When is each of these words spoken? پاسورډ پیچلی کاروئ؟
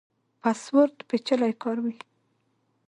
پاسورډ 0.41 0.95
پیچلی 1.09 1.53
کاروئ؟ 1.61 1.97